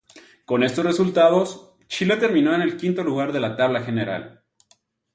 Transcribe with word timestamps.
Con 0.45 0.63
estos 0.63 0.83
resultados, 0.83 1.75
Chile 1.87 2.17
terminó 2.17 2.55
en 2.55 2.61
el 2.63 2.75
quinto 2.75 3.03
lugar 3.03 3.31
de 3.31 3.39
la 3.39 3.55
tabla 3.55 3.83
general. 3.83 4.43